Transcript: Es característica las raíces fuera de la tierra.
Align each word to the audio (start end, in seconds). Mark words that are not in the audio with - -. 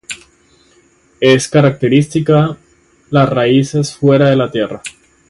Es 1.19 1.47
característica 1.47 2.57
las 3.11 3.29
raíces 3.29 3.93
fuera 3.95 4.31
de 4.31 4.35
la 4.35 4.49
tierra. 4.49 4.81